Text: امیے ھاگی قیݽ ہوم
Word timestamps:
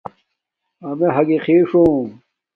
امیے 0.87 1.07
ھاگی 1.15 1.37
قیݽ 1.45 1.69
ہوم 1.75 2.07